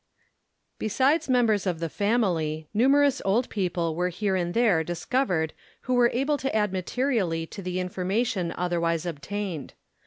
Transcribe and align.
Besides 0.79 1.29
members 1.29 1.67
of 1.67 1.79
the 1.79 1.87
family, 1.87 2.67
numerous 2.73 3.21
old 3.23 3.49
people 3.51 3.95
were 3.95 4.09
here 4.09 4.35
and 4.35 4.55
there 4.55 4.83
discovered 4.83 5.53
who 5.81 5.93
were 5.93 6.09
able 6.11 6.39
to 6.39 6.55
add 6.55 6.73
materially 6.73 7.45
to 7.45 7.61
the 7.61 7.79
information 7.79 8.51
otherwise 8.57 9.05
obtained. 9.05 9.75